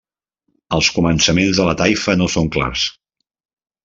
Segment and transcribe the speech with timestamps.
[0.77, 2.87] Els començaments de la taifa no són clars.